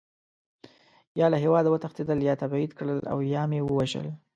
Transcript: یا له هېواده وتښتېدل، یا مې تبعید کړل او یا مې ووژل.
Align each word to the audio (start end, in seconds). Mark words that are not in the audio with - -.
یا 1.19 1.27
له 1.31 1.37
هېواده 1.43 1.67
وتښتېدل، 1.71 2.19
یا 2.21 2.35
مې 2.35 2.39
تبعید 2.41 2.71
کړل 2.79 2.99
او 3.11 3.17
یا 3.33 3.43
مې 3.51 3.59
ووژل. 3.63 4.07